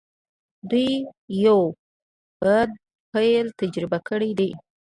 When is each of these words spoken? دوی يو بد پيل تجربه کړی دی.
دوی 0.69 0.87
يو 1.43 1.59
بد 2.41 2.69
پيل 3.11 3.45
تجربه 3.59 3.97
کړی 4.07 4.31
دی. 4.39 4.49